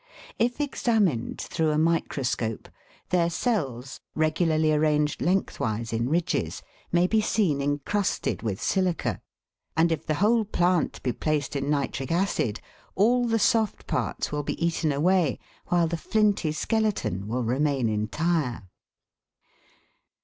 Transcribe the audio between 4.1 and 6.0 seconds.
regularly arranged lengthwise